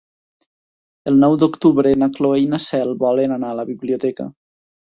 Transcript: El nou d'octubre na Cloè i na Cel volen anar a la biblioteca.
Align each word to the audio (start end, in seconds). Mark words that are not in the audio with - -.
El 1.11 1.19
nou 1.23 1.35
d'octubre 1.43 1.93
na 2.05 2.09
Cloè 2.17 2.41
i 2.47 2.49
na 2.55 2.61
Cel 2.65 2.97
volen 3.07 3.39
anar 3.39 3.55
a 3.55 3.61
la 3.61 3.69
biblioteca. 3.71 4.31